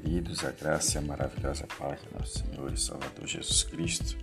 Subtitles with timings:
[0.00, 4.18] queridos, a graça e a maravilhosa paz de nosso Senhor e Salvador Jesus Cristo.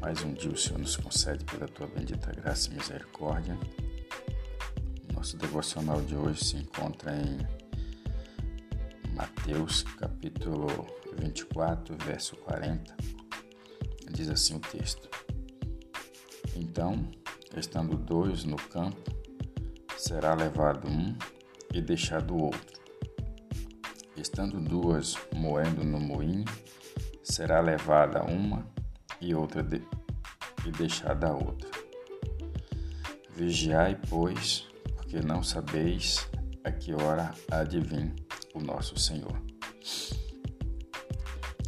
[0.00, 3.58] Mais um dia o Senhor nos concede pela tua bendita graça e misericórdia.
[5.12, 7.36] Nosso devocional de hoje se encontra em
[9.14, 10.66] Mateus capítulo
[11.18, 12.96] 24, verso 40.
[14.10, 15.10] Diz assim o texto:
[16.56, 17.06] Então,
[17.54, 19.12] estando dois no campo,
[19.98, 21.14] será levado um
[21.74, 22.78] e deixado o outro
[24.20, 26.44] Estando duas moendo no moinho,
[27.22, 28.66] será levada uma
[29.20, 29.80] e outra de,
[30.66, 31.70] e deixada a outra.
[33.30, 36.28] Vigiai, pois, porque não sabeis
[36.64, 38.12] a que hora há de vir
[38.54, 39.40] o nosso Senhor.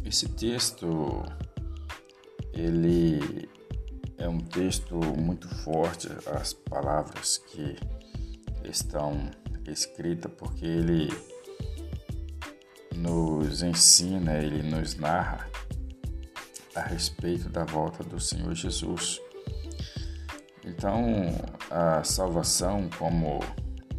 [0.05, 1.23] Esse texto,
[2.53, 3.49] ele
[4.17, 7.77] é um texto muito forte, as palavras que
[8.65, 9.31] estão
[9.65, 11.09] escritas, porque ele
[13.01, 15.49] nos ensina, ele nos narra
[16.75, 19.19] a respeito da volta do Senhor Jesus.
[20.63, 21.03] Então,
[21.69, 23.39] a salvação, como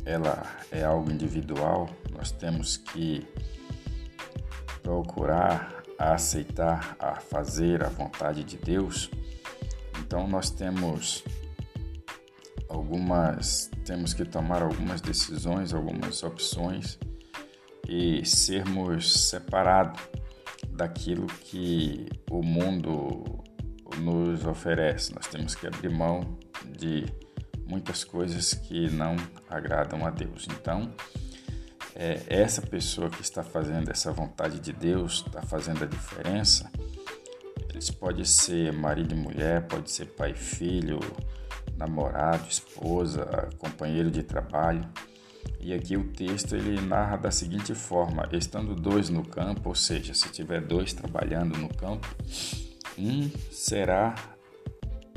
[0.05, 3.27] ela é algo individual, nós temos que
[4.83, 9.11] procurar aceitar, a fazer a vontade de Deus.
[9.98, 11.25] Então, nós temos
[12.69, 16.98] algumas, temos que tomar algumas decisões, algumas opções
[17.88, 20.00] e sermos separados
[20.70, 23.42] daquilo que o mundo
[23.98, 25.14] nos oferece.
[25.14, 27.05] Nós temos que abrir mão de
[27.66, 29.16] muitas coisas que não
[29.48, 30.47] agradam a Deus.
[30.50, 30.92] Então,
[31.94, 36.70] é, essa pessoa que está fazendo essa vontade de Deus, está fazendo a diferença,
[37.70, 41.00] eles pode ser marido e mulher, pode ser pai e filho,
[41.77, 44.88] namorado, esposa, companheiro de trabalho
[45.62, 50.12] e aqui o texto ele narra da seguinte forma: estando dois no campo, ou seja,
[50.12, 52.06] se tiver dois trabalhando no campo,
[52.98, 54.14] um será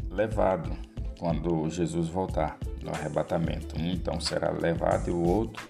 [0.09, 0.71] levado
[1.17, 3.79] quando Jesus voltar no arrebatamento.
[3.79, 5.67] Um então será levado e o outro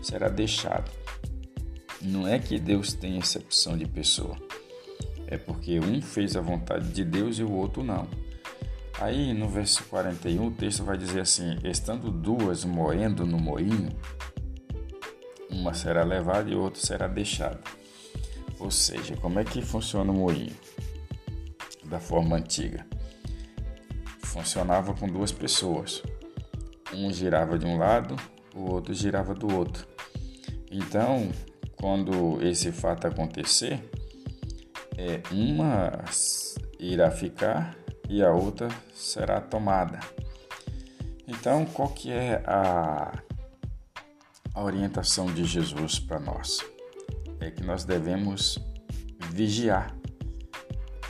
[0.00, 0.90] será deixado.
[2.00, 4.36] Não é que Deus tem exceção de pessoa,
[5.26, 8.06] é porque um fez a vontade de Deus e o outro não.
[9.00, 13.90] Aí no verso 41 o texto vai dizer assim: Estando duas moendo no moinho,
[15.50, 17.60] uma será levada e outra será deixada.
[18.58, 20.56] Ou seja, como é que funciona o moinho?
[21.84, 22.86] Da forma antiga.
[24.22, 26.02] Funcionava com duas pessoas.
[26.92, 28.14] Um girava de um lado,
[28.54, 29.86] o outro girava do outro.
[30.70, 31.30] Então,
[31.76, 33.82] quando esse fato acontecer,
[34.96, 36.04] é, uma
[36.78, 37.76] irá ficar
[38.08, 40.00] e a outra será tomada.
[41.26, 43.12] Então, qual que é a,
[44.54, 46.58] a orientação de Jesus para nós?
[47.40, 48.58] É que nós devemos
[49.30, 49.94] vigiar.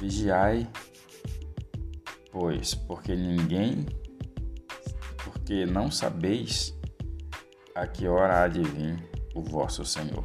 [0.00, 0.68] Vigiai,
[2.30, 3.86] pois, porque ninguém,
[5.24, 6.74] porque não sabeis
[7.74, 10.24] a que hora há de vir o vosso Senhor.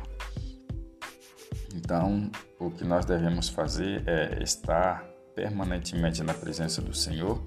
[1.73, 5.08] Então, o que nós devemos fazer é estar
[5.39, 7.41] permanentemente na presença do Senhor,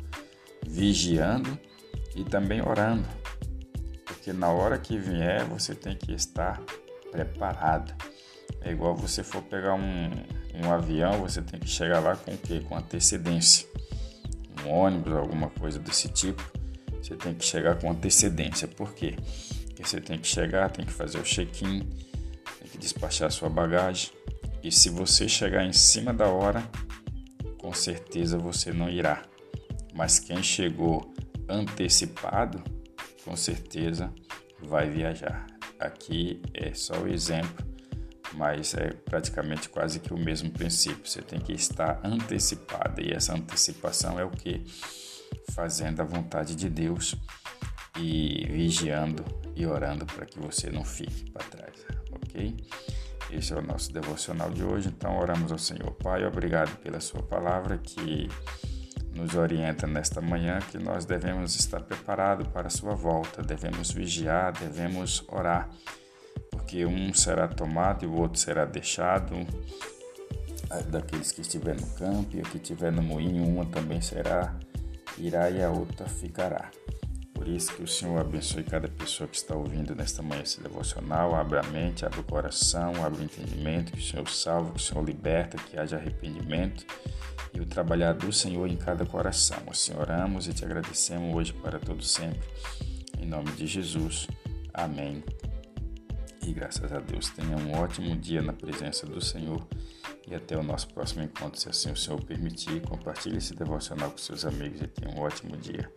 [0.66, 1.58] vigiando
[2.16, 3.06] e também orando.
[4.06, 6.62] Porque na hora que vier, você tem que estar
[7.10, 7.92] preparado.
[8.62, 10.10] É igual você for pegar um,
[10.54, 12.60] um avião, você tem que chegar lá com o quê?
[12.66, 13.68] Com antecedência.
[14.64, 16.42] Um ônibus, alguma coisa desse tipo,
[17.02, 18.66] você tem que chegar com antecedência.
[18.66, 19.16] Por quê?
[19.66, 21.80] Porque você tem que chegar, tem que fazer o check-in,
[22.58, 24.12] tem que despachar sua bagagem.
[24.62, 26.62] E se você chegar em cima da hora,
[27.72, 29.22] com certeza você não irá.
[29.94, 31.10] Mas quem chegou
[31.48, 32.62] antecipado,
[33.24, 34.12] com certeza
[34.60, 35.46] vai viajar.
[35.80, 37.66] Aqui é só o exemplo,
[38.34, 41.08] mas é praticamente quase que o mesmo princípio.
[41.08, 44.62] Você tem que estar antecipado e essa antecipação é o que?
[45.52, 47.16] Fazendo a vontade de Deus
[47.98, 49.24] e vigiando
[49.56, 52.54] e orando para que você não fique para trás, ok?
[53.32, 54.88] Esse é o nosso devocional de hoje.
[54.88, 55.90] Então, oramos ao Senhor.
[55.92, 58.28] Pai, obrigado pela Sua palavra que
[59.14, 64.52] nos orienta nesta manhã que nós devemos estar preparados para a Sua volta, devemos vigiar,
[64.52, 65.70] devemos orar,
[66.50, 69.34] porque um será tomado e o outro será deixado.
[70.90, 74.54] Daqueles que estiver no campo e a que estiver no moinho, uma também será,
[75.18, 76.70] irá e a outra ficará.
[77.42, 81.34] Por isso que o Senhor abençoe cada pessoa que está ouvindo nesta manhã esse devocional.
[81.34, 84.80] Abra a mente, abra o coração, abra o entendimento, que o Senhor salve, que o
[84.80, 86.86] Senhor liberta, que haja arrependimento
[87.52, 89.58] e o trabalhar do Senhor em cada coração.
[89.68, 92.38] Assim oramos e te agradecemos hoje para todo sempre.
[93.18, 94.28] Em nome de Jesus.
[94.72, 95.24] Amém
[96.46, 99.66] E graças a Deus tenha um ótimo dia na presença do Senhor
[100.28, 102.82] e até o nosso próximo encontro, se assim o Senhor permitir.
[102.82, 105.90] Compartilhe esse devocional com seus amigos e tenha um ótimo dia.